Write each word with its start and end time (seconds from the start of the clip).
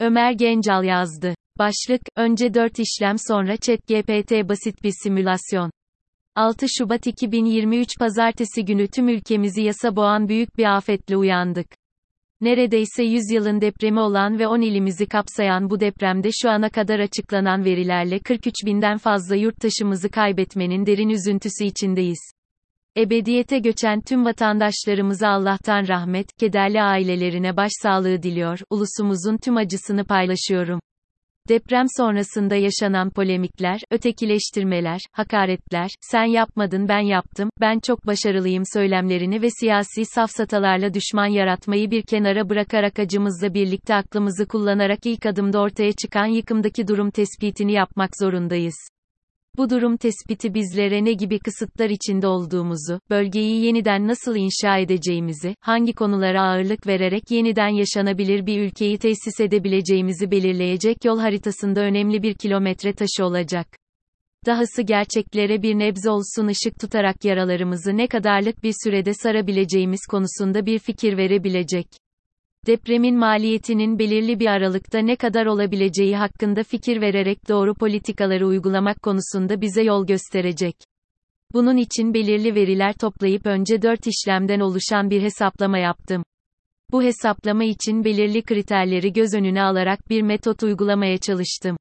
Ömer 0.00 0.32
Gencal 0.32 0.84
yazdı. 0.84 1.34
Başlık, 1.58 2.00
önce 2.16 2.54
4 2.54 2.78
işlem 2.78 3.16
sonra 3.18 3.56
ChatGPT 3.56 4.48
basit 4.48 4.84
bir 4.84 4.92
simülasyon. 5.02 5.70
6 6.34 6.66
Şubat 6.78 7.06
2023 7.06 7.98
Pazartesi 7.98 8.64
günü 8.64 8.88
tüm 8.88 9.08
ülkemizi 9.08 9.62
yasa 9.62 9.96
boğan 9.96 10.28
büyük 10.28 10.58
bir 10.58 10.76
afetle 10.76 11.16
uyandık. 11.16 11.66
Neredeyse 12.40 13.04
100 13.04 13.30
yılın 13.30 13.60
depremi 13.60 14.00
olan 14.00 14.38
ve 14.38 14.46
10 14.46 14.60
ilimizi 14.60 15.06
kapsayan 15.06 15.70
bu 15.70 15.80
depremde 15.80 16.28
şu 16.42 16.50
ana 16.50 16.70
kadar 16.70 16.98
açıklanan 16.98 17.64
verilerle 17.64 18.18
43 18.18 18.54
binden 18.66 18.98
fazla 18.98 19.36
yurttaşımızı 19.36 20.08
kaybetmenin 20.08 20.86
derin 20.86 21.08
üzüntüsü 21.08 21.64
içindeyiz. 21.64 22.32
Ebediyete 22.96 23.58
göçen 23.58 24.00
tüm 24.00 24.24
vatandaşlarımıza 24.24 25.28
Allah'tan 25.28 25.88
rahmet, 25.88 26.26
kederli 26.38 26.82
ailelerine 26.82 27.56
başsağlığı 27.56 28.22
diliyor, 28.22 28.58
ulusumuzun 28.70 29.36
tüm 29.36 29.56
acısını 29.56 30.04
paylaşıyorum. 30.04 30.80
Deprem 31.48 31.86
sonrasında 31.96 32.54
yaşanan 32.54 33.10
polemikler, 33.10 33.80
ötekileştirmeler, 33.90 35.00
hakaretler, 35.12 35.90
sen 36.00 36.24
yapmadın 36.24 36.88
ben 36.88 37.00
yaptım, 37.00 37.50
ben 37.60 37.78
çok 37.78 38.06
başarılıyım 38.06 38.62
söylemlerini 38.72 39.42
ve 39.42 39.48
siyasi 39.60 40.04
safsatalarla 40.04 40.94
düşman 40.94 41.26
yaratmayı 41.26 41.90
bir 41.90 42.02
kenara 42.02 42.48
bırakarak 42.48 42.98
acımızla 42.98 43.54
birlikte 43.54 43.94
aklımızı 43.94 44.46
kullanarak 44.46 45.06
ilk 45.06 45.26
adımda 45.26 45.60
ortaya 45.60 45.92
çıkan 45.92 46.26
yıkımdaki 46.26 46.88
durum 46.88 47.10
tespitini 47.10 47.72
yapmak 47.72 48.10
zorundayız. 48.20 48.76
Bu 49.56 49.70
durum 49.70 49.96
tespiti 49.96 50.54
bizlere 50.54 51.04
ne 51.04 51.12
gibi 51.12 51.38
kısıtlar 51.38 51.90
içinde 51.90 52.26
olduğumuzu, 52.26 53.00
bölgeyi 53.10 53.64
yeniden 53.64 54.08
nasıl 54.08 54.36
inşa 54.36 54.78
edeceğimizi, 54.78 55.54
hangi 55.60 55.92
konulara 55.92 56.42
ağırlık 56.42 56.86
vererek 56.86 57.30
yeniden 57.30 57.68
yaşanabilir 57.68 58.46
bir 58.46 58.60
ülkeyi 58.60 58.98
tesis 58.98 59.40
edebileceğimizi 59.40 60.30
belirleyecek 60.30 61.04
yol 61.04 61.18
haritasında 61.18 61.80
önemli 61.80 62.22
bir 62.22 62.34
kilometre 62.34 62.92
taşı 62.92 63.24
olacak. 63.24 63.66
Dahası 64.46 64.82
gerçeklere 64.82 65.62
bir 65.62 65.78
nebze 65.78 66.10
olsun 66.10 66.46
ışık 66.46 66.80
tutarak 66.80 67.24
yaralarımızı 67.24 67.96
ne 67.96 68.06
kadarlık 68.06 68.62
bir 68.62 68.74
sürede 68.84 69.14
sarabileceğimiz 69.14 70.00
konusunda 70.10 70.66
bir 70.66 70.78
fikir 70.78 71.16
verebilecek 71.16 71.86
depremin 72.66 73.18
maliyetinin 73.18 73.98
belirli 73.98 74.40
bir 74.40 74.46
aralıkta 74.46 74.98
ne 74.98 75.16
kadar 75.16 75.46
olabileceği 75.46 76.16
hakkında 76.16 76.62
fikir 76.62 77.00
vererek 77.00 77.48
doğru 77.48 77.74
politikaları 77.74 78.46
uygulamak 78.46 79.02
konusunda 79.02 79.60
bize 79.60 79.82
yol 79.82 80.06
gösterecek. 80.06 80.76
Bunun 81.52 81.76
için 81.76 82.14
belirli 82.14 82.54
veriler 82.54 82.94
toplayıp 83.00 83.46
önce 83.46 83.82
4 83.82 84.06
işlemden 84.06 84.60
oluşan 84.60 85.10
bir 85.10 85.22
hesaplama 85.22 85.78
yaptım. 85.78 86.24
Bu 86.92 87.02
hesaplama 87.02 87.64
için 87.64 88.04
belirli 88.04 88.42
kriterleri 88.42 89.12
göz 89.12 89.34
önüne 89.34 89.62
alarak 89.62 90.10
bir 90.10 90.22
metot 90.22 90.62
uygulamaya 90.62 91.18
çalıştım. 91.18 91.76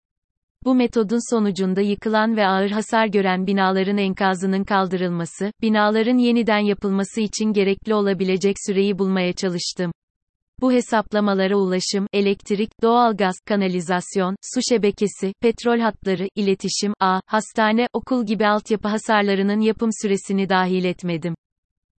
Bu 0.65 0.75
metodun 0.75 1.35
sonucunda 1.35 1.81
yıkılan 1.81 2.37
ve 2.37 2.47
ağır 2.47 2.69
hasar 2.69 3.07
gören 3.07 3.47
binaların 3.47 3.97
enkazının 3.97 4.63
kaldırılması, 4.63 5.51
binaların 5.61 6.17
yeniden 6.17 6.59
yapılması 6.59 7.21
için 7.21 7.53
gerekli 7.53 7.93
olabilecek 7.93 8.55
süreyi 8.65 8.99
bulmaya 8.99 9.33
çalıştım. 9.33 9.91
Bu 10.61 10.71
hesaplamalara 10.71 11.55
ulaşım, 11.55 12.07
elektrik, 12.13 12.69
doğalgaz, 12.81 13.35
kanalizasyon, 13.45 14.35
su 14.53 14.61
şebekesi, 14.69 15.33
petrol 15.41 15.79
hatları, 15.79 16.27
iletişim, 16.35 16.93
a, 16.99 17.19
hastane, 17.25 17.87
okul 17.93 18.25
gibi 18.25 18.47
altyapı 18.47 18.87
hasarlarının 18.87 19.59
yapım 19.59 19.89
süresini 20.01 20.49
dahil 20.49 20.85
etmedim. 20.85 21.35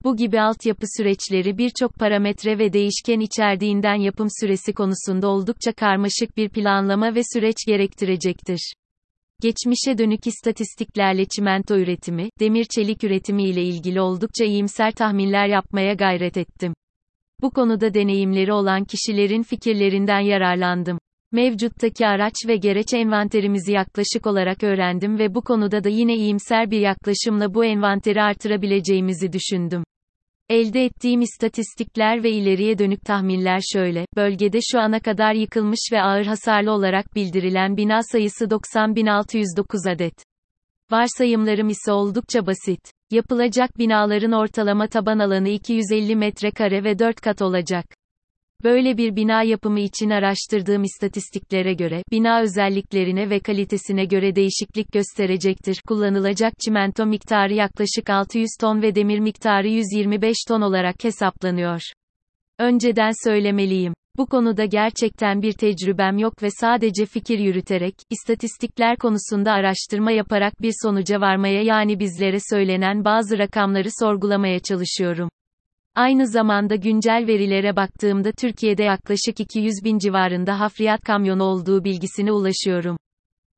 Bu 0.04 0.18
gibi 0.18 0.42
altyapı 0.42 0.86
süreçleri 0.98 1.58
birçok 1.58 1.94
parametre 1.94 2.58
ve 2.58 2.74
değişken 2.74 3.20
içerdiğinden 3.20 3.96
yapım 3.96 4.28
süresi 4.42 4.74
konusunda 4.74 5.28
oldukça 5.28 5.74
karmaşık 5.74 6.38
bir 6.38 6.50
planlama 6.50 7.16
ve 7.16 7.22
süreç 7.34 7.58
gerektirecektir. 7.68 8.74
Geçmişe 9.42 9.98
dönük 9.98 10.28
istatistiklerle 10.28 11.26
çimento 11.26 11.78
üretimi, 11.78 12.30
demir 12.40 12.66
çelik 12.66 13.04
üretimi 13.04 13.44
ile 13.44 13.64
ilgili 13.64 14.02
oldukça 14.02 14.46
iyimser 14.46 14.92
tahminler 14.92 15.47
yapmaya 15.47 15.94
gayret 15.94 16.38
ettim. 16.38 16.74
Bu 17.44 17.52
konuda 17.52 17.94
deneyimleri 17.94 18.54
olan 18.54 18.84
kişilerin 18.84 19.44
fikirlerinden 19.44 20.20
yararlandım. 20.20 21.00
Mevcuttaki 21.31 22.08
araç 22.08 22.34
ve 22.48 22.56
gereç 22.56 22.94
envanterimizi 22.94 23.72
yaklaşık 23.72 24.28
olarak 24.28 24.64
öğrendim 24.64 25.20
ve 25.20 25.36
bu 25.36 25.42
konuda 25.42 25.84
da 25.84 25.90
yine 25.90 26.16
iyimser 26.16 26.72
bir 26.72 26.80
yaklaşımla 26.80 27.54
bu 27.54 27.66
envanteri 27.66 28.22
artırabileceğimizi 28.22 29.34
düşündüm. 29.34 29.84
Elde 30.50 30.86
ettiğim 30.86 31.22
istatistikler 31.22 32.24
ve 32.24 32.31
ileriye 32.31 32.78
dönük 32.78 33.06
tahminler 33.06 33.60
şöyle, 33.74 34.06
bölgede 34.16 34.60
şu 34.72 34.80
ana 34.80 35.00
kadar 35.00 35.34
yıkılmış 35.34 35.90
ve 35.92 36.02
ağır 36.02 36.25
hasarlı 36.25 36.72
olarak 36.72 37.16
bildirilen 37.16 37.78
bina 37.78 38.00
sayısı 38.04 38.46
90.609 38.46 39.92
adet. 39.92 40.24
Varsayımlarım 40.92 41.70
ise 41.70 41.92
oldukça 41.92 42.48
basit. 42.48 42.92
Yapılacak 43.13 43.78
binaların 43.78 44.31
ortalama 44.31 44.88
taban 44.88 45.19
alanı 45.19 45.50
250 45.50 46.16
metrekare 46.16 46.84
ve 46.84 47.00
4 47.00 47.22
kat 47.22 47.41
olacak. 47.41 47.85
Böyle 48.63 48.97
bir 48.97 49.16
bina 49.16 49.44
yapımı 49.44 49.79
için 49.79 50.09
araştırdığım 50.09 50.84
istatistiklere 50.84 51.74
göre, 51.74 52.03
bina 52.12 52.41
özelliklerine 52.41 53.29
ve 53.29 53.40
kalitesine 53.40 54.06
göre 54.06 54.35
değişiklik 54.35 54.91
gösterecektir. 54.91 55.81
Kullanılacak 55.88 56.53
çimento 56.66 57.06
miktarı 57.06 57.53
yaklaşık 57.53 58.09
600 58.09 58.50
ton 58.62 58.81
ve 58.81 58.96
demir 58.96 59.19
miktarı 59.19 59.68
125 59.68 60.38
ton 60.47 60.62
olarak 60.62 61.03
hesaplanıyor. 61.03 61.81
Önceden 62.59 63.12
söylemeliyim. 63.30 63.94
Bu 64.18 64.25
konuda 64.25 64.66
gerçekten 64.66 65.41
bir 65.41 65.53
tecrübem 65.53 66.18
yok 66.18 66.44
ve 66.44 66.47
sadece 66.59 67.06
fikir 67.06 67.40
yürüterek, 67.40 67.96
istatistikler 68.09 68.97
konusunda 68.97 69.51
araştırma 69.51 70.12
yaparak 70.12 70.62
bir 70.62 70.74
sonuca 70.84 71.22
varmaya 71.22 71.63
yani 71.63 72.00
bizlere 72.00 72.38
söylenen 72.50 73.06
bazı 73.06 73.38
rakamları 73.38 73.90
sorgulamaya 74.00 74.59
çalışıyorum. 74.59 75.29
Aynı 75.96 76.28
zamanda 76.28 76.75
güncel 76.75 77.25
verilere 77.28 77.75
baktığımda 77.75 78.31
Türkiye'de 78.31 78.84
yaklaşık 78.84 79.40
200 79.40 79.74
bin 79.84 79.97
civarında 79.97 80.59
hafriyat 80.59 81.01
kamyonu 81.01 81.44
olduğu 81.44 81.84
bilgisine 81.84 82.31
ulaşıyorum. 82.31 82.97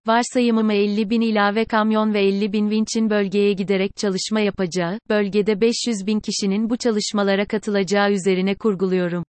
Varsayımımı 0.08 0.74
50 0.74 1.10
bin 1.10 1.22
ilave 1.22 1.66
kamyon 1.66 2.14
ve 2.14 2.22
50 2.22 2.54
bin 2.54 2.70
vinçin 2.70 3.10
bölgeye 3.10 3.54
giderek 3.54 3.92
çalışma 3.98 4.40
yapacağı, 4.40 5.00
bölgede 5.10 5.62
500 5.62 6.08
bin 6.08 6.20
kişinin 6.20 6.70
bu 6.70 6.78
çalışmalara 6.78 7.46
katılacağı 7.46 8.12
üzerine 8.12 8.56
kurguluyorum. 8.56 9.24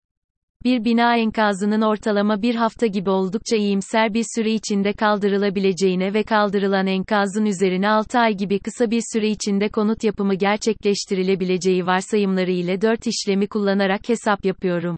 Bir 0.64 0.84
bina 0.84 1.16
enkazının 1.16 1.80
ortalama 1.80 2.42
bir 2.42 2.54
hafta 2.54 2.86
gibi 2.86 3.10
oldukça 3.10 3.56
iyimser 3.56 4.14
bir 4.14 4.24
süre 4.36 4.52
içinde 4.52 4.92
kaldırılabileceğine 4.92 6.14
ve 6.14 6.22
kaldırılan 6.22 6.86
enkazın 6.86 7.46
üzerine 7.46 7.88
6 7.88 8.18
ay 8.18 8.36
gibi 8.36 8.58
kısa 8.58 8.90
bir 8.90 9.02
süre 9.12 9.28
içinde 9.28 9.68
konut 9.68 10.04
yapımı 10.04 10.34
gerçekleştirilebileceği 10.34 11.86
varsayımları 11.86 12.50
ile 12.50 12.80
4 12.80 13.06
işlemi 13.06 13.46
kullanarak 13.46 14.08
hesap 14.08 14.44
yapıyorum. 14.44 14.96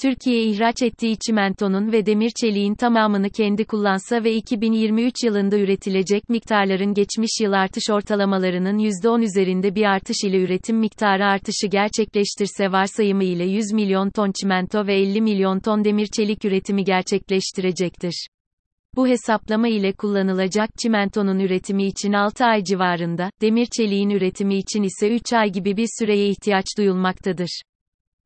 Türkiye 0.00 0.44
ihraç 0.44 0.82
ettiği 0.82 1.16
çimentonun 1.26 1.92
ve 1.92 2.06
demir 2.06 2.30
çeliğin 2.40 2.74
tamamını 2.74 3.30
kendi 3.30 3.64
kullansa 3.64 4.24
ve 4.24 4.34
2023 4.34 5.14
yılında 5.24 5.58
üretilecek 5.58 6.28
miktarların 6.28 6.94
geçmiş 6.94 7.30
yıl 7.42 7.52
artış 7.52 7.90
ortalamalarının 7.90 8.78
%10 8.78 9.22
üzerinde 9.22 9.74
bir 9.74 9.84
artış 9.84 10.16
ile 10.24 10.42
üretim 10.42 10.78
miktarı 10.78 11.24
artışı 11.24 11.66
gerçekleştirse 11.66 12.72
varsayımı 12.72 13.24
ile 13.24 13.44
100 13.44 13.72
milyon 13.72 14.10
ton 14.10 14.32
çimento 14.40 14.86
ve 14.86 14.94
50 14.94 15.20
milyon 15.20 15.60
ton 15.60 15.84
demir 15.84 16.06
çelik 16.16 16.44
üretimi 16.44 16.84
gerçekleştirecektir. 16.84 18.26
Bu 18.96 19.08
hesaplama 19.08 19.68
ile 19.68 19.92
kullanılacak 19.92 20.70
çimentonun 20.82 21.38
üretimi 21.38 21.86
için 21.86 22.12
6 22.12 22.44
ay 22.44 22.64
civarında, 22.64 23.30
demir 23.40 23.66
çeliğin 23.76 24.10
üretimi 24.10 24.56
için 24.56 24.82
ise 24.82 25.14
3 25.14 25.32
ay 25.32 25.52
gibi 25.52 25.76
bir 25.76 25.88
süreye 25.98 26.28
ihtiyaç 26.28 26.66
duyulmaktadır. 26.78 27.62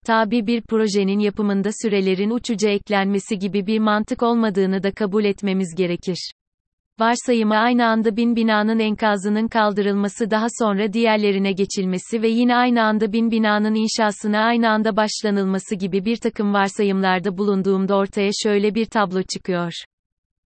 Tabi 0.06 0.46
bir 0.46 0.62
projenin 0.62 1.18
yapımında 1.18 1.70
sürelerin 1.82 2.30
uçuca 2.30 2.70
eklenmesi 2.70 3.38
gibi 3.38 3.66
bir 3.66 3.78
mantık 3.78 4.22
olmadığını 4.22 4.82
da 4.82 4.92
kabul 4.92 5.24
etmemiz 5.24 5.74
gerekir. 5.76 6.30
Varsayımı 7.00 7.56
aynı 7.56 7.86
anda 7.86 8.16
bin 8.16 8.36
binanın 8.36 8.78
enkazının 8.78 9.48
kaldırılması 9.48 10.30
daha 10.30 10.46
sonra 10.58 10.92
diğerlerine 10.92 11.52
geçilmesi 11.52 12.22
ve 12.22 12.28
yine 12.28 12.56
aynı 12.56 12.82
anda 12.82 13.12
bin 13.12 13.30
binanın 13.30 13.74
inşasına 13.74 14.38
aynı 14.38 14.70
anda 14.70 14.96
başlanılması 14.96 15.74
gibi 15.74 16.04
bir 16.04 16.16
takım 16.16 16.54
varsayımlarda 16.54 17.38
bulunduğumda 17.38 17.96
ortaya 17.96 18.30
şöyle 18.42 18.74
bir 18.74 18.86
tablo 18.86 19.22
çıkıyor. 19.22 19.72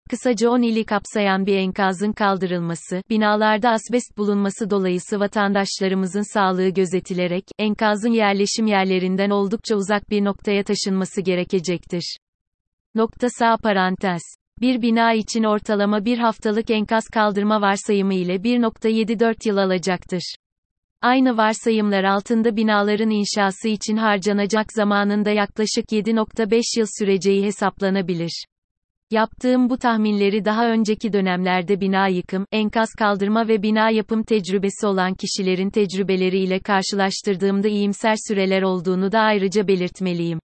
Kısaca 0.09 0.49
10 0.49 0.61
ili 0.61 0.85
kapsayan 0.85 1.45
bir 1.45 1.57
enkazın 1.57 2.11
kaldırılması, 2.11 3.03
binalarda 3.09 3.69
asbest 3.69 4.17
bulunması 4.17 4.69
dolayısı 4.69 5.19
vatandaşlarımızın 5.19 6.33
sağlığı 6.33 6.69
gözetilerek, 6.69 7.43
enkazın 7.59 8.11
yerleşim 8.11 8.67
yerlerinden 8.67 9.29
oldukça 9.29 9.75
uzak 9.75 10.09
bir 10.09 10.25
noktaya 10.25 10.63
taşınması 10.63 11.21
gerekecektir. 11.21 12.17
Nokta 12.95 13.29
sağ 13.29 13.57
parantez. 13.57 14.21
Bir 14.61 14.81
bina 14.81 15.13
için 15.13 15.43
ortalama 15.43 16.05
bir 16.05 16.17
haftalık 16.17 16.71
enkaz 16.71 17.03
kaldırma 17.13 17.61
varsayımı 17.61 18.13
ile 18.13 18.35
1.74 18.35 19.47
yıl 19.47 19.57
alacaktır. 19.57 20.35
Aynı 21.01 21.37
varsayımlar 21.37 22.03
altında 22.03 22.55
binaların 22.55 23.09
inşası 23.09 23.67
için 23.67 23.97
harcanacak 23.97 24.73
zamanında 24.73 25.29
yaklaşık 25.29 25.85
7.5 25.91 26.79
yıl 26.79 26.87
süreceği 26.99 27.43
hesaplanabilir. 27.43 28.48
Yaptığım 29.11 29.69
bu 29.69 29.77
tahminleri 29.77 30.45
daha 30.45 30.69
önceki 30.69 31.13
dönemlerde 31.13 31.81
bina 31.81 32.07
yıkım, 32.07 32.45
enkaz 32.51 32.89
kaldırma 32.99 33.47
ve 33.47 33.63
bina 33.63 33.89
yapım 33.89 34.23
tecrübesi 34.23 34.87
olan 34.87 35.13
kişilerin 35.13 35.69
tecrübeleriyle 35.69 36.59
karşılaştırdığımda 36.59 37.67
iyimser 37.67 38.15
süreler 38.27 38.61
olduğunu 38.61 39.11
da 39.11 39.19
ayrıca 39.19 39.67
belirtmeliyim. 39.67 40.39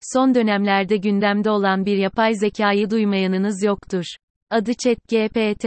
Son 0.00 0.34
dönemlerde 0.34 0.96
gündemde 0.96 1.50
olan 1.50 1.86
bir 1.86 1.96
yapay 1.96 2.34
zekayı 2.34 2.90
duymayanınız 2.90 3.62
yoktur. 3.62 4.04
Adı 4.50 4.72
ChatGPT. 4.84 5.66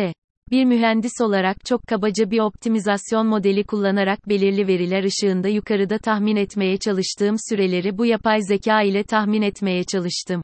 Bir 0.52 0.66
mühendis 0.66 1.22
olarak 1.22 1.66
çok 1.66 1.88
kabaca 1.88 2.32
bir 2.32 2.40
optimizasyon 2.40 3.28
modeli 3.28 3.64
kullanarak 3.64 4.30
belirli 4.30 4.68
veriler 4.68 5.04
ışığında 5.04 5.48
yukarıda 5.48 5.98
tahmin 5.98 6.36
etmeye 6.36 6.78
çalıştığım 6.78 7.36
süreleri 7.50 7.98
bu 7.98 8.06
yapay 8.06 8.42
zeka 8.42 8.82
ile 8.82 9.04
tahmin 9.04 9.42
etmeye 9.42 9.84
çalıştım. 9.84 10.42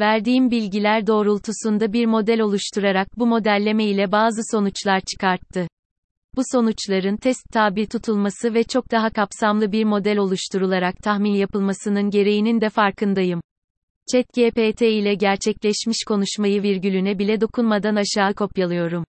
Verdiğim 0.00 0.50
bilgiler 0.50 1.06
doğrultusunda 1.06 1.92
bir 1.92 2.06
model 2.06 2.40
oluşturarak 2.40 3.18
bu 3.18 3.26
modelleme 3.26 3.84
ile 3.84 4.12
bazı 4.12 4.40
sonuçlar 4.56 5.00
çıkarttı. 5.00 5.68
Bu 6.36 6.42
sonuçların 6.52 7.16
test 7.16 7.52
tabi 7.52 7.88
tutulması 7.88 8.54
ve 8.54 8.64
çok 8.64 8.90
daha 8.90 9.10
kapsamlı 9.10 9.72
bir 9.72 9.84
model 9.84 10.18
oluşturularak 10.18 10.96
tahmin 11.02 11.34
yapılmasının 11.34 12.10
gereğinin 12.10 12.60
de 12.60 12.68
farkındayım. 12.68 13.40
ChatGPT 14.12 14.82
ile 14.82 15.14
gerçekleşmiş 15.14 16.04
konuşmayı 16.06 16.62
virgülüne 16.62 17.18
bile 17.18 17.40
dokunmadan 17.40 17.96
aşağı 17.96 18.34
kopyalıyorum. 18.34 19.04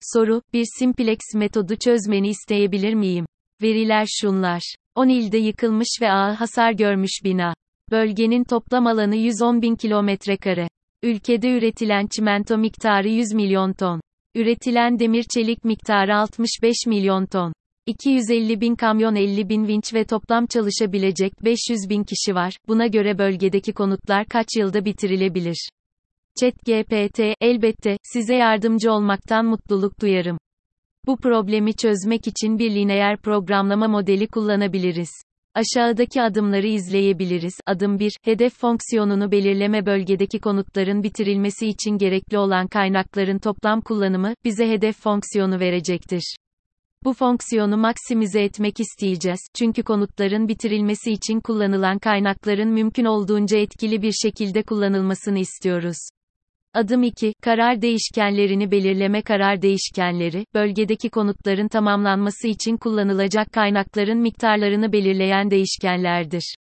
Soru, 0.00 0.42
bir 0.52 0.66
simplex 0.78 1.18
metodu 1.34 1.76
çözmeni 1.76 2.28
isteyebilir 2.28 2.94
miyim? 2.94 3.26
Veriler 3.62 4.06
şunlar. 4.20 4.74
10 4.94 5.08
ilde 5.08 5.38
yıkılmış 5.38 5.88
ve 6.02 6.10
ağır 6.12 6.34
hasar 6.34 6.72
görmüş 6.72 7.20
bina. 7.24 7.54
Bölgenin 7.90 8.44
toplam 8.44 8.86
alanı 8.86 9.16
110 9.16 9.62
bin 9.62 9.76
kilometre 9.76 10.36
kare. 10.36 10.68
Ülkede 11.02 11.50
üretilen 11.50 12.06
çimento 12.06 12.58
miktarı 12.58 13.08
100 13.08 13.34
milyon 13.34 13.72
ton. 13.72 14.00
Üretilen 14.34 14.98
demir 14.98 15.24
çelik 15.34 15.64
miktarı 15.64 16.16
65 16.16 16.76
milyon 16.86 17.26
ton. 17.26 17.52
250 17.86 18.60
bin 18.60 18.74
kamyon 18.74 19.14
50 19.14 19.48
bin 19.48 19.66
vinç 19.68 19.94
ve 19.94 20.04
toplam 20.04 20.46
çalışabilecek 20.46 21.44
500 21.44 21.90
bin 21.90 22.04
kişi 22.04 22.34
var. 22.34 22.56
Buna 22.68 22.86
göre 22.86 23.18
bölgedeki 23.18 23.72
konutlar 23.72 24.26
kaç 24.26 24.46
yılda 24.56 24.84
bitirilebilir? 24.84 25.68
ChatGPT, 26.40 27.20
elbette, 27.40 27.96
size 28.02 28.34
yardımcı 28.34 28.92
olmaktan 28.92 29.46
mutluluk 29.46 30.00
duyarım. 30.00 30.38
Bu 31.06 31.16
problemi 31.16 31.74
çözmek 31.74 32.26
için 32.26 32.58
bir 32.58 32.70
lineer 32.70 33.16
programlama 33.16 33.88
modeli 33.88 34.26
kullanabiliriz. 34.26 35.10
Aşağıdaki 35.54 36.22
adımları 36.22 36.66
izleyebiliriz. 36.66 37.54
Adım 37.66 37.98
1, 37.98 38.12
hedef 38.22 38.54
fonksiyonunu 38.54 39.32
belirleme 39.32 39.86
bölgedeki 39.86 40.38
konutların 40.38 41.02
bitirilmesi 41.02 41.66
için 41.66 41.98
gerekli 41.98 42.38
olan 42.38 42.66
kaynakların 42.66 43.38
toplam 43.38 43.80
kullanımı, 43.80 44.34
bize 44.44 44.68
hedef 44.68 44.96
fonksiyonu 44.96 45.60
verecektir. 45.60 46.36
Bu 47.04 47.12
fonksiyonu 47.12 47.76
maksimize 47.76 48.42
etmek 48.42 48.80
isteyeceğiz, 48.80 49.40
çünkü 49.54 49.82
konutların 49.82 50.48
bitirilmesi 50.48 51.12
için 51.12 51.40
kullanılan 51.40 51.98
kaynakların 51.98 52.68
mümkün 52.68 53.04
olduğunca 53.04 53.58
etkili 53.58 54.02
bir 54.02 54.12
şekilde 54.12 54.62
kullanılmasını 54.62 55.38
istiyoruz. 55.38 55.96
Adım 56.74 57.02
2, 57.02 57.34
karar 57.42 57.82
değişkenlerini 57.82 58.70
belirleme 58.70 59.22
karar 59.22 59.62
değişkenleri, 59.62 60.46
bölgedeki 60.54 61.10
konutların 61.10 61.68
tamamlanması 61.68 62.48
için 62.48 62.76
kullanılacak 62.76 63.52
kaynakların 63.52 64.18
miktarlarını 64.18 64.92
belirleyen 64.92 65.50
değişkenlerdir. 65.50 66.54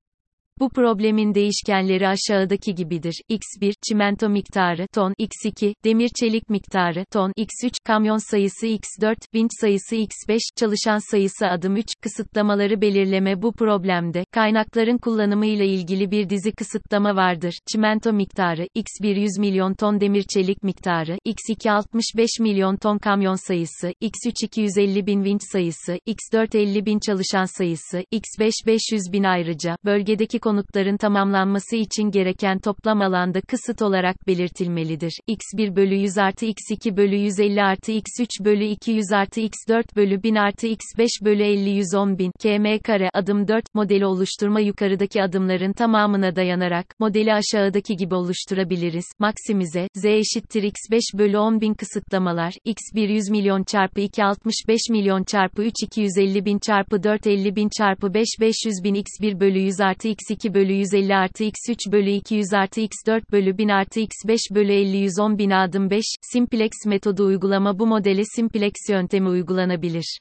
Bu 0.60 0.70
problemin 0.70 1.34
değişkenleri 1.34 2.08
aşağıdaki 2.08 2.74
gibidir. 2.74 3.14
X1, 3.30 3.74
çimento 3.88 4.28
miktarı, 4.28 4.86
ton, 4.94 5.12
X2, 5.12 5.74
demir 5.84 6.10
çelik 6.20 6.50
miktarı, 6.50 7.04
ton, 7.12 7.32
X3, 7.38 7.72
kamyon 7.84 8.30
sayısı 8.30 8.66
X4, 8.66 9.16
vinç 9.34 9.50
sayısı 9.60 9.96
X5, 9.96 10.38
çalışan 10.56 11.10
sayısı 11.10 11.46
adım 11.46 11.76
3, 11.76 11.86
kısıtlamaları 12.02 12.80
belirleme 12.80 13.42
bu 13.42 13.52
problemde, 13.52 14.24
kaynakların 14.32 14.98
kullanımıyla 14.98 15.64
ilgili 15.64 16.10
bir 16.10 16.30
dizi 16.30 16.52
kısıtlama 16.52 17.16
vardır. 17.16 17.54
Çimento 17.72 18.12
miktarı, 18.12 18.66
X1 18.76 19.20
100 19.20 19.38
milyon 19.38 19.74
ton 19.74 20.00
demir 20.00 20.24
çelik 20.34 20.62
miktarı, 20.62 21.18
X2 21.26 21.70
65 21.70 22.30
milyon 22.40 22.76
ton 22.76 22.98
kamyon 22.98 23.46
sayısı, 23.48 23.92
X3 24.02 24.44
250 24.44 25.06
bin 25.06 25.24
vinç 25.24 25.42
sayısı, 25.52 25.98
X4 26.06 26.58
50 26.58 26.86
bin 26.86 26.98
çalışan 27.06 27.58
sayısı, 27.58 28.04
X5 28.12 28.52
500 28.66 29.12
bin 29.12 29.24
ayrıca, 29.24 29.76
bölgedeki 29.84 30.38
konutların 30.46 30.96
tamamlanması 30.96 31.76
için 31.76 32.10
gereken 32.10 32.58
toplam 32.58 33.00
alanda 33.00 33.40
kısıt 33.40 33.82
olarak 33.82 34.26
belirtilmelidir. 34.26 35.12
x1 35.28 35.76
bölü 35.76 35.94
100 35.94 36.18
artı 36.18 36.46
x2 36.46 36.96
bölü 36.96 37.16
150 37.16 37.62
artı 37.62 37.92
x3 37.92 38.44
bölü 38.44 38.64
200 38.64 39.12
artı 39.12 39.40
x4 39.40 39.96
bölü 39.96 40.22
1000 40.22 40.34
artı 40.34 40.66
x5 40.66 41.24
bölü 41.24 41.42
50 41.42 41.70
110 41.70 42.18
bin 42.18 42.32
km 42.42 42.82
kare 42.84 43.10
adım 43.14 43.48
4 43.48 43.74
modeli 43.74 44.06
oluşturma 44.06 44.60
yukarıdaki 44.60 45.22
adımların 45.22 45.72
tamamına 45.72 46.36
dayanarak 46.36 46.86
modeli 46.98 47.34
aşağıdaki 47.34 47.96
gibi 47.96 48.14
oluşturabiliriz. 48.14 49.06
Maksimize 49.18 49.88
z 49.94 50.04
eşittir 50.04 50.62
x5 50.62 51.18
bölü 51.18 51.38
10 51.38 51.60
bin 51.60 51.74
kısıtlamalar 51.74 52.52
x1 52.66 53.12
100 53.12 53.30
milyon 53.30 53.62
çarpı 53.62 54.00
2 54.00 54.24
65 54.24 54.80
milyon 54.90 55.24
çarpı 55.24 55.62
3 55.62 55.72
250 55.82 56.44
bin 56.44 56.58
çarpı 56.58 57.02
4 57.02 57.26
50 57.26 57.56
bin 57.56 57.68
çarpı 57.78 58.14
5 58.14 58.26
500 58.40 58.84
bin 58.84 58.94
x1 58.94 59.40
bölü 59.40 59.58
100 59.58 59.80
artı 59.80 60.08
x2 60.08 60.35
2 60.36 60.54
bölü 60.54 60.72
150 60.72 61.16
artı 61.16 61.44
x3 61.44 61.92
bölü 61.92 62.10
200 62.10 62.54
artı 62.54 62.80
x4 62.80 63.32
bölü 63.32 63.58
1000 63.58 63.68
artı 63.68 64.00
x5 64.00 64.54
bölü 64.54 64.72
50 64.72 64.96
110 64.96 65.38
bin 65.38 65.50
adım 65.50 65.90
5, 65.90 66.04
simplex 66.32 66.70
metodu 66.86 67.26
uygulama 67.26 67.78
bu 67.78 67.86
modele 67.86 68.24
simplex 68.24 68.72
yöntemi 68.90 69.28
uygulanabilir. 69.28 70.18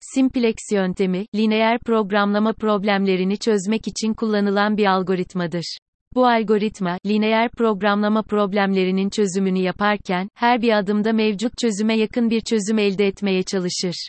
Simplex 0.00 0.54
yöntemi, 0.72 1.26
lineer 1.34 1.78
programlama 1.78 2.52
problemlerini 2.52 3.38
çözmek 3.38 3.88
için 3.88 4.14
kullanılan 4.14 4.76
bir 4.76 4.86
algoritmadır. 4.86 5.78
Bu 6.14 6.26
algoritma, 6.26 6.98
lineer 7.06 7.50
programlama 7.50 8.22
problemlerinin 8.22 9.10
çözümünü 9.10 9.58
yaparken, 9.58 10.28
her 10.34 10.62
bir 10.62 10.78
adımda 10.78 11.12
mevcut 11.12 11.52
çözüme 11.58 11.98
yakın 11.98 12.30
bir 12.30 12.40
çözüm 12.40 12.78
elde 12.78 13.06
etmeye 13.06 13.42
çalışır. 13.42 14.08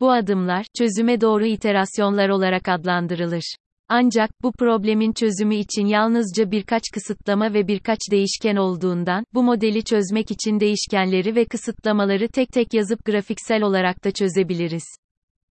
Bu 0.00 0.10
adımlar, 0.10 0.66
çözüme 0.78 1.20
doğru 1.20 1.46
iterasyonlar 1.46 2.28
olarak 2.28 2.68
adlandırılır. 2.68 3.56
Ancak, 3.88 4.30
bu 4.42 4.52
problemin 4.52 5.12
çözümü 5.12 5.54
için 5.54 5.86
yalnızca 5.86 6.50
birkaç 6.50 6.82
kısıtlama 6.94 7.54
ve 7.54 7.68
birkaç 7.68 7.98
değişken 8.10 8.56
olduğundan, 8.56 9.24
bu 9.34 9.42
modeli 9.42 9.84
çözmek 9.84 10.30
için 10.30 10.60
değişkenleri 10.60 11.36
ve 11.36 11.44
kısıtlamaları 11.44 12.28
tek 12.28 12.48
tek 12.48 12.74
yazıp 12.74 13.04
grafiksel 13.04 13.62
olarak 13.62 14.04
da 14.04 14.10
çözebiliriz. 14.10 14.84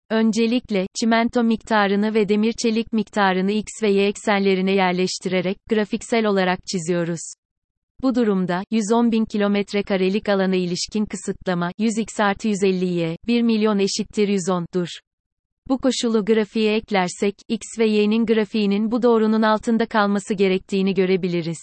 Öncelikle, 0.10 0.88
çimento 1.00 1.43
miktarını 1.43 2.13
ve 2.13 2.29
demir 2.29 2.53
çelik 2.63 2.93
miktarını 2.93 3.51
x 3.51 3.67
ve 3.83 3.91
y 3.91 4.07
eksenlerine 4.07 4.71
yerleştirerek, 4.71 5.57
grafiksel 5.69 6.25
olarak 6.25 6.60
çiziyoruz. 6.71 7.33
Bu 8.01 8.15
durumda, 8.15 8.63
110 8.71 9.12
bin 9.12 9.25
kilometre 9.25 9.83
karelik 9.83 10.29
alana 10.29 10.55
ilişkin 10.55 11.05
kısıtlama, 11.05 11.71
100x 11.79 12.24
artı 12.24 12.48
150y, 12.48 13.17
1 13.27 13.41
milyon 13.41 13.79
eşittir 13.79 14.27
110, 14.27 14.65
dur. 14.74 14.88
Bu 15.69 15.77
koşulu 15.77 16.25
grafiğe 16.25 16.75
eklersek, 16.75 17.36
x 17.48 17.62
ve 17.79 17.86
y'nin 17.86 18.25
grafiğinin 18.25 18.91
bu 18.91 19.03
doğrunun 19.03 19.41
altında 19.41 19.86
kalması 19.86 20.34
gerektiğini 20.34 20.93
görebiliriz. 20.93 21.60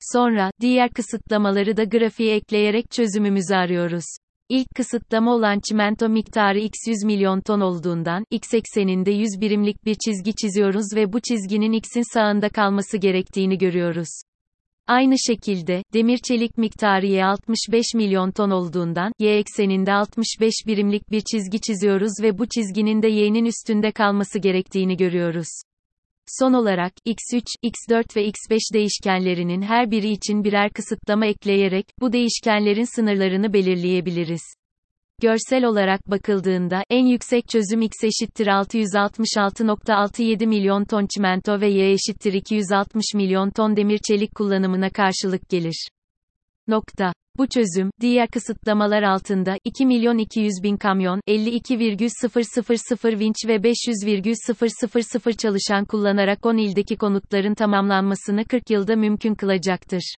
Sonra, 0.00 0.50
diğer 0.60 0.90
kısıtlamaları 0.90 1.76
da 1.76 1.84
grafiğe 1.84 2.36
ekleyerek 2.36 2.90
çözümümüzü 2.90 3.54
arıyoruz. 3.54 4.04
İlk 4.48 4.68
kısıtlama 4.76 5.34
olan 5.34 5.60
çimento 5.68 6.08
miktarı 6.08 6.58
x 6.58 6.72
100 6.86 7.04
milyon 7.04 7.40
ton 7.40 7.60
olduğundan, 7.60 8.24
x 8.30 8.54
ekseninde 8.54 9.10
100 9.10 9.40
birimlik 9.40 9.84
bir 9.84 9.96
çizgi 10.04 10.34
çiziyoruz 10.34 10.86
ve 10.96 11.12
bu 11.12 11.20
çizginin 11.20 11.72
x'in 11.72 12.14
sağında 12.14 12.48
kalması 12.48 12.98
gerektiğini 12.98 13.58
görüyoruz. 13.58 14.08
Aynı 14.90 15.14
şekilde, 15.18 15.82
demir 15.94 16.18
çelik 16.18 16.58
miktarı 16.58 17.06
Y 17.06 17.24
65 17.24 17.84
milyon 17.94 18.30
ton 18.30 18.50
olduğundan, 18.50 19.12
Y 19.18 19.38
ekseninde 19.38 19.92
65 19.92 20.54
birimlik 20.66 21.10
bir 21.10 21.20
çizgi 21.20 21.60
çiziyoruz 21.60 22.12
ve 22.22 22.38
bu 22.38 22.46
çizginin 22.46 23.02
de 23.02 23.08
Y'nin 23.08 23.44
üstünde 23.44 23.92
kalması 23.92 24.38
gerektiğini 24.38 24.96
görüyoruz. 24.96 25.46
Son 26.26 26.52
olarak, 26.52 26.92
x3, 27.06 27.42
x4 27.64 28.16
ve 28.16 28.28
x5 28.28 28.74
değişkenlerinin 28.74 29.62
her 29.62 29.90
biri 29.90 30.10
için 30.10 30.44
birer 30.44 30.70
kısıtlama 30.70 31.26
ekleyerek, 31.26 31.86
bu 32.00 32.12
değişkenlerin 32.12 32.96
sınırlarını 32.96 33.52
belirleyebiliriz. 33.52 34.42
Görsel 35.20 35.64
olarak 35.64 36.10
bakıldığında, 36.10 36.82
en 36.90 37.06
yüksek 37.06 37.48
çözüm 37.48 37.82
x 37.82 37.92
eşittir 38.04 38.46
666.67 38.46 40.46
milyon 40.46 40.84
ton 40.84 41.06
çimento 41.14 41.60
ve 41.60 41.70
y 41.70 41.92
eşittir 41.92 42.32
260 42.32 43.04
milyon 43.14 43.50
ton 43.50 43.76
demir 43.76 43.98
çelik 44.08 44.34
kullanımına 44.34 44.90
karşılık 44.90 45.48
gelir. 45.48 45.88
Nokta. 46.68 47.12
Bu 47.38 47.46
çözüm, 47.46 47.90
diğer 48.00 48.28
kısıtlamalar 48.28 49.02
altında, 49.02 49.56
2 49.64 49.86
milyon 49.86 50.18
200 50.18 50.52
bin 50.62 50.76
kamyon, 50.76 51.20
52,000 51.26 53.18
vinç 53.18 53.36
ve 53.46 53.62
500,000 53.62 55.32
çalışan 55.38 55.84
kullanarak 55.84 56.46
10 56.46 56.56
ildeki 56.56 56.96
konutların 56.96 57.54
tamamlanmasını 57.54 58.44
40 58.44 58.70
yılda 58.70 58.96
mümkün 58.96 59.34
kılacaktır. 59.34 60.14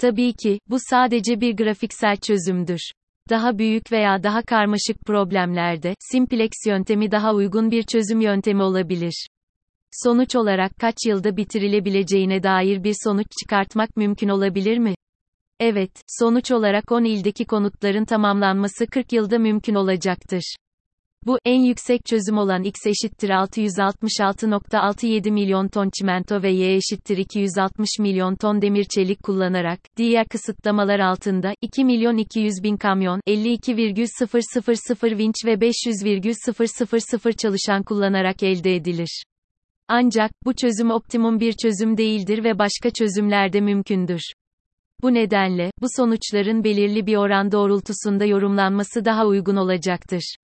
Tabii 0.00 0.32
ki, 0.32 0.58
bu 0.70 0.76
sadece 0.90 1.40
bir 1.40 1.56
grafiksel 1.56 2.16
çözümdür. 2.16 2.80
Daha 3.30 3.58
büyük 3.58 3.92
veya 3.92 4.22
daha 4.22 4.42
karmaşık 4.42 5.04
problemlerde, 5.06 5.94
simplex 6.00 6.50
yöntemi 6.66 7.10
daha 7.10 7.34
uygun 7.34 7.70
bir 7.70 7.82
çözüm 7.82 8.20
yöntemi 8.20 8.62
olabilir. 8.62 9.26
Sonuç 9.92 10.36
olarak 10.36 10.72
kaç 10.80 10.96
yılda 11.06 11.36
bitirilebileceğine 11.36 12.42
dair 12.42 12.84
bir 12.84 12.94
sonuç 13.04 13.26
çıkartmak 13.40 13.96
mümkün 13.96 14.28
olabilir 14.28 14.78
mi? 14.78 14.94
Evet, 15.60 15.90
sonuç 16.06 16.50
olarak 16.50 16.92
10 16.92 17.04
ildeki 17.04 17.44
konutların 17.44 18.04
tamamlanması 18.04 18.86
40 18.86 19.12
yılda 19.12 19.38
mümkün 19.38 19.74
olacaktır. 19.74 20.56
Bu, 21.26 21.38
en 21.44 21.60
yüksek 21.60 22.04
çözüm 22.04 22.38
olan 22.38 22.62
X 22.62 22.86
eşittir 22.86 23.28
666.67 23.28 25.30
milyon 25.30 25.68
ton 25.68 25.90
çimento 25.98 26.42
ve 26.42 26.52
Y 26.52 26.74
eşittir 26.74 27.16
260 27.16 27.88
milyon 28.00 28.36
ton 28.36 28.62
demir 28.62 28.84
çelik 28.84 29.22
kullanarak, 29.22 29.80
diğer 29.96 30.26
kısıtlamalar 30.26 30.98
altında, 30.98 31.54
2 31.60 31.84
milyon 31.84 32.16
200 32.16 32.62
bin 32.62 32.76
kamyon, 32.76 33.20
52,000 33.26 35.18
vinç 35.18 35.34
ve 35.44 35.60
500,000 35.60 37.32
çalışan 37.38 37.82
kullanarak 37.82 38.42
elde 38.42 38.74
edilir. 38.74 39.22
Ancak, 39.88 40.30
bu 40.44 40.54
çözüm 40.54 40.90
optimum 40.90 41.40
bir 41.40 41.52
çözüm 41.52 41.96
değildir 41.96 42.44
ve 42.44 42.58
başka 42.58 42.90
çözümler 42.90 43.52
de 43.52 43.60
mümkündür. 43.60 44.22
Bu 45.02 45.14
nedenle, 45.14 45.70
bu 45.80 45.86
sonuçların 45.96 46.64
belirli 46.64 47.06
bir 47.06 47.16
oran 47.16 47.52
doğrultusunda 47.52 48.24
yorumlanması 48.24 49.04
daha 49.04 49.26
uygun 49.26 49.56
olacaktır. 49.56 50.36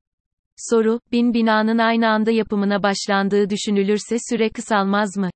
Soru, 0.70 1.00
bin 1.12 1.34
binanın 1.34 1.78
aynı 1.78 2.08
anda 2.08 2.30
yapımına 2.30 2.82
başlandığı 2.82 3.50
düşünülürse 3.50 4.16
süre 4.30 4.50
kısalmaz 4.50 5.16
mı? 5.16 5.30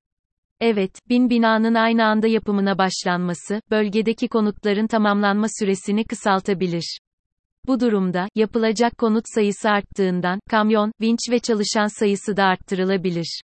Evet, 0.59 0.91
bin 1.09 1.29
binanın 1.29 1.73
aynı 1.73 2.05
anda 2.05 2.27
yapımına 2.27 2.77
başlanması, 2.77 3.61
bölgedeki 3.71 4.27
konutların 4.27 4.87
tamamlanma 4.87 5.47
süresini 5.59 6.05
kısaltabilir. 6.05 6.99
Bu 7.67 7.79
durumda, 7.79 8.27
yapılacak 8.35 8.97
konut 8.97 9.23
sayısı 9.35 9.69
arttığından, 9.69 10.39
kamyon, 10.49 10.91
vinç 11.01 11.19
ve 11.31 11.39
çalışan 11.39 11.99
sayısı 11.99 12.37
da 12.37 12.43
arttırılabilir. 12.43 13.41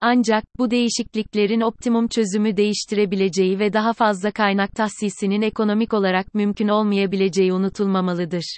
Ancak, 0.00 0.44
bu 0.58 0.70
değişikliklerin 0.70 1.60
optimum 1.60 2.08
çözümü 2.08 2.56
değiştirebileceği 2.56 3.58
ve 3.58 3.72
daha 3.72 3.92
fazla 3.92 4.30
kaynak 4.30 4.72
tahsisinin 4.74 5.42
ekonomik 5.42 5.94
olarak 5.94 6.34
mümkün 6.34 6.68
olmayabileceği 6.68 7.52
unutulmamalıdır. 7.52 8.56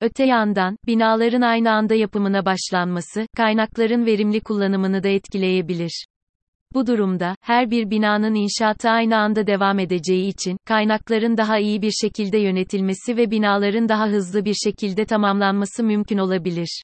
Öte 0.00 0.24
yandan, 0.24 0.76
binaların 0.86 1.40
aynı 1.40 1.70
anda 1.72 1.94
yapımına 1.94 2.44
başlanması, 2.44 3.26
kaynakların 3.36 4.06
verimli 4.06 4.40
kullanımını 4.40 5.02
da 5.02 5.08
etkileyebilir. 5.08 6.04
Bu 6.74 6.86
durumda, 6.86 7.36
her 7.40 7.70
bir 7.70 7.90
binanın 7.90 8.34
inşaatı 8.34 8.88
aynı 8.90 9.16
anda 9.16 9.46
devam 9.46 9.78
edeceği 9.78 10.28
için, 10.28 10.56
kaynakların 10.66 11.36
daha 11.36 11.58
iyi 11.58 11.82
bir 11.82 11.90
şekilde 11.90 12.38
yönetilmesi 12.38 13.16
ve 13.16 13.30
binaların 13.30 13.88
daha 13.88 14.08
hızlı 14.08 14.44
bir 14.44 14.54
şekilde 14.64 15.04
tamamlanması 15.04 15.84
mümkün 15.84 16.18
olabilir. 16.18 16.82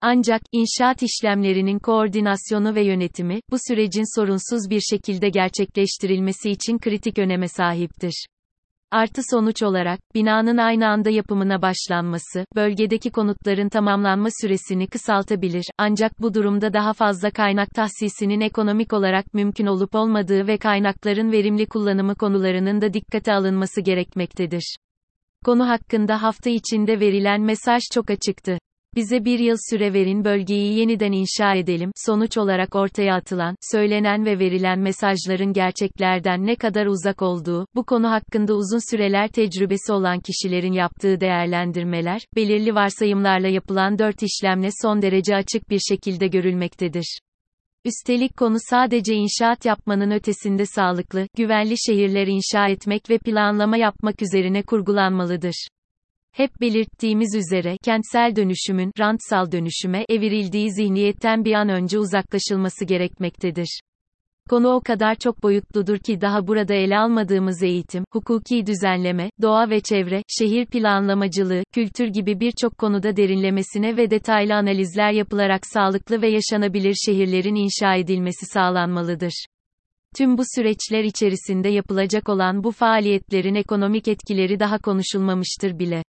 Ancak, 0.00 0.42
inşaat 0.52 1.02
işlemlerinin 1.02 1.78
koordinasyonu 1.78 2.74
ve 2.74 2.84
yönetimi, 2.84 3.40
bu 3.50 3.56
sürecin 3.68 4.20
sorunsuz 4.20 4.70
bir 4.70 4.80
şekilde 4.80 5.28
gerçekleştirilmesi 5.28 6.50
için 6.50 6.78
kritik 6.78 7.18
öneme 7.18 7.48
sahiptir. 7.48 8.26
Artı 8.94 9.22
sonuç 9.30 9.62
olarak, 9.62 10.00
binanın 10.14 10.56
aynı 10.56 10.88
anda 10.88 11.10
yapımına 11.10 11.62
başlanması, 11.62 12.44
bölgedeki 12.56 13.10
konutların 13.10 13.68
tamamlanma 13.68 14.28
süresini 14.40 14.86
kısaltabilir, 14.86 15.64
ancak 15.78 16.12
bu 16.20 16.34
durumda 16.34 16.72
daha 16.72 16.92
fazla 16.92 17.30
kaynak 17.30 17.70
tahsisinin 17.70 18.40
ekonomik 18.40 18.92
olarak 18.92 19.34
mümkün 19.34 19.66
olup 19.66 19.94
olmadığı 19.94 20.46
ve 20.46 20.58
kaynakların 20.58 21.32
verimli 21.32 21.66
kullanımı 21.66 22.14
konularının 22.14 22.80
da 22.80 22.92
dikkate 22.92 23.32
alınması 23.32 23.80
gerekmektedir. 23.80 24.76
Konu 25.44 25.68
hakkında 25.68 26.22
hafta 26.22 26.50
içinde 26.50 27.00
verilen 27.00 27.40
mesaj 27.40 27.82
çok 27.92 28.10
açıktı. 28.10 28.58
Bize 28.96 29.24
bir 29.24 29.38
yıl 29.38 29.56
süre 29.70 29.92
verin 29.92 30.24
bölgeyi 30.24 30.78
yeniden 30.78 31.12
inşa 31.12 31.54
edelim. 31.54 31.92
Sonuç 32.06 32.38
olarak 32.38 32.74
ortaya 32.74 33.14
atılan, 33.14 33.56
söylenen 33.72 34.24
ve 34.26 34.38
verilen 34.38 34.78
mesajların 34.78 35.52
gerçeklerden 35.52 36.46
ne 36.46 36.56
kadar 36.56 36.86
uzak 36.86 37.22
olduğu, 37.22 37.66
bu 37.74 37.84
konu 37.84 38.10
hakkında 38.10 38.54
uzun 38.54 38.90
süreler 38.90 39.28
tecrübesi 39.28 39.92
olan 39.92 40.20
kişilerin 40.20 40.72
yaptığı 40.72 41.20
değerlendirmeler, 41.20 42.20
belirli 42.36 42.74
varsayımlarla 42.74 43.48
yapılan 43.48 43.98
dört 43.98 44.22
işlemle 44.22 44.68
son 44.82 45.02
derece 45.02 45.36
açık 45.36 45.70
bir 45.70 45.80
şekilde 45.88 46.26
görülmektedir. 46.26 47.18
Üstelik 47.84 48.36
konu 48.36 48.56
sadece 48.70 49.14
inşaat 49.14 49.64
yapmanın 49.64 50.10
ötesinde 50.10 50.66
sağlıklı, 50.66 51.26
güvenli 51.36 51.74
şehirler 51.86 52.26
inşa 52.26 52.68
etmek 52.68 53.10
ve 53.10 53.18
planlama 53.18 53.76
yapmak 53.76 54.22
üzerine 54.22 54.62
kurgulanmalıdır. 54.62 55.68
Hep 56.36 56.60
belirttiğimiz 56.60 57.34
üzere, 57.34 57.76
kentsel 57.84 58.36
dönüşümün, 58.36 58.92
rantsal 58.98 59.52
dönüşüme, 59.52 60.04
evrildiği 60.08 60.72
zihniyetten 60.72 61.44
bir 61.44 61.52
an 61.52 61.68
önce 61.68 61.98
uzaklaşılması 61.98 62.84
gerekmektedir. 62.84 63.80
Konu 64.50 64.68
o 64.68 64.80
kadar 64.80 65.14
çok 65.14 65.42
boyutludur 65.42 65.98
ki 65.98 66.20
daha 66.20 66.46
burada 66.46 66.74
ele 66.74 66.98
almadığımız 66.98 67.62
eğitim, 67.62 68.04
hukuki 68.12 68.66
düzenleme, 68.66 69.30
doğa 69.42 69.70
ve 69.70 69.80
çevre, 69.80 70.22
şehir 70.28 70.66
planlamacılığı, 70.66 71.62
kültür 71.74 72.06
gibi 72.06 72.40
birçok 72.40 72.78
konuda 72.78 73.16
derinlemesine 73.16 73.96
ve 73.96 74.10
detaylı 74.10 74.54
analizler 74.54 75.12
yapılarak 75.12 75.66
sağlıklı 75.66 76.22
ve 76.22 76.28
yaşanabilir 76.28 76.94
şehirlerin 77.06 77.54
inşa 77.54 77.94
edilmesi 77.94 78.46
sağlanmalıdır. 78.46 79.44
Tüm 80.16 80.38
bu 80.38 80.42
süreçler 80.54 81.04
içerisinde 81.04 81.68
yapılacak 81.68 82.28
olan 82.28 82.64
bu 82.64 82.70
faaliyetlerin 82.70 83.54
ekonomik 83.54 84.08
etkileri 84.08 84.60
daha 84.60 84.78
konuşulmamıştır 84.78 85.78
bile. 85.78 86.02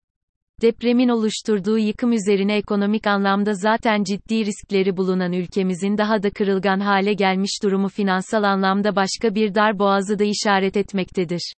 Depremin 0.62 1.08
oluşturduğu 1.08 1.78
yıkım 1.78 2.12
üzerine 2.12 2.56
ekonomik 2.56 3.06
anlamda 3.06 3.54
zaten 3.54 4.04
ciddi 4.04 4.44
riskleri 4.46 4.96
bulunan 4.96 5.32
ülkemizin 5.32 5.98
daha 5.98 6.22
da 6.22 6.30
kırılgan 6.30 6.80
hale 6.80 7.12
gelmiş 7.14 7.62
durumu 7.62 7.88
finansal 7.88 8.42
anlamda 8.42 8.96
başka 8.96 9.34
bir 9.34 9.54
dar 9.54 9.78
boğazı 9.78 10.18
da 10.18 10.24
işaret 10.24 10.76
etmektedir. 10.76 11.52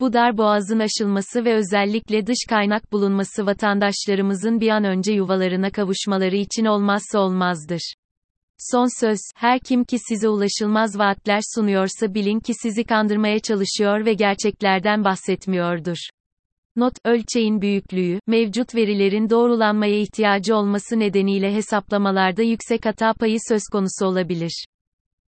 Bu 0.00 0.12
dar 0.12 0.38
boğazın 0.38 0.78
aşılması 0.78 1.44
ve 1.44 1.54
özellikle 1.54 2.26
dış 2.26 2.38
kaynak 2.48 2.92
bulunması 2.92 3.46
vatandaşlarımızın 3.46 4.60
bir 4.60 4.68
an 4.68 4.84
önce 4.84 5.12
yuvalarına 5.12 5.70
kavuşmaları 5.70 6.36
için 6.36 6.64
olmazsa 6.64 7.18
olmazdır. 7.18 7.94
Son 8.58 9.00
söz, 9.00 9.18
her 9.36 9.60
kim 9.60 9.84
ki 9.84 9.96
size 10.08 10.28
ulaşılmaz 10.28 10.98
vaatler 10.98 11.40
sunuyorsa 11.54 12.14
bilin 12.14 12.40
ki 12.40 12.52
sizi 12.62 12.84
kandırmaya 12.84 13.38
çalışıyor 13.38 14.04
ve 14.04 14.14
gerçeklerden 14.14 15.04
bahsetmiyordur. 15.04 15.96
Not, 16.76 16.94
ölçeğin 17.04 17.60
büyüklüğü, 17.60 18.20
mevcut 18.26 18.74
verilerin 18.74 19.30
doğrulanmaya 19.30 20.00
ihtiyacı 20.00 20.56
olması 20.56 20.98
nedeniyle 20.98 21.54
hesaplamalarda 21.54 22.42
yüksek 22.42 22.86
hata 22.86 23.12
payı 23.12 23.38
söz 23.48 23.62
konusu 23.72 24.06
olabilir. 24.06 24.66